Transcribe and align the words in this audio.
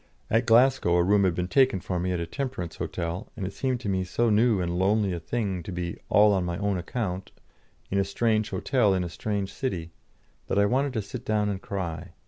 At 0.31 0.47
Glasgow 0.47 0.95
a 0.95 1.03
room 1.03 1.25
had 1.25 1.35
been 1.35 1.47
taken 1.47 1.79
for 1.79 1.99
me 1.99 2.11
at 2.11 2.19
a 2.19 2.25
temperance 2.25 2.77
hotel, 2.77 3.27
and 3.37 3.45
it 3.45 3.53
seemed 3.53 3.79
to 3.81 3.87
me 3.87 4.03
so 4.03 4.31
new 4.31 4.59
and 4.59 4.79
lonely 4.79 5.13
a 5.13 5.19
thing 5.19 5.61
to 5.61 5.71
be 5.71 5.95
"all 6.09 6.33
on 6.33 6.43
my 6.43 6.57
own 6.57 6.79
account" 6.79 7.31
in 7.91 7.99
a 7.99 8.03
strange 8.03 8.49
hotel 8.49 8.95
in 8.95 9.03
a 9.03 9.09
strange 9.09 9.53
city, 9.53 9.91
that 10.47 10.57
I 10.57 10.65
wanted 10.65 10.93
to 10.93 11.03
sit 11.03 11.23
down 11.23 11.49
and 11.49 11.61
cry. 11.61 12.13